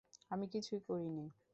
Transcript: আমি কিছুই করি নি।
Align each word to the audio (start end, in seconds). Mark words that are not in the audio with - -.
আমি 0.31 0.45
কিছুই 0.47 0.81
করি 0.87 1.07
নি। 1.09 1.25